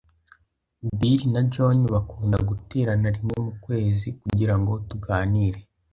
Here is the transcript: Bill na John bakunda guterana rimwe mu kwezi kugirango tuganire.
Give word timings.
Bill 0.97 1.21
na 1.33 1.41
John 1.53 1.77
bakunda 1.93 2.37
guterana 2.49 3.07
rimwe 3.15 3.37
mu 3.45 3.53
kwezi 3.63 4.07
kugirango 4.21 4.73
tuganire. 4.89 5.59